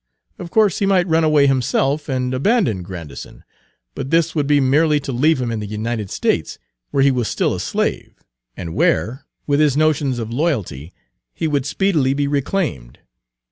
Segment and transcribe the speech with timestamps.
[0.39, 3.43] Of course he might run away himself, and abandon Grandison,
[3.93, 6.57] but this would be merely to leave him in the United States,
[6.89, 8.15] where he was still a slave,
[8.57, 10.91] and Page 190 where, with his notions of loyalty,
[11.35, 12.97] he would speedily be reclaimed.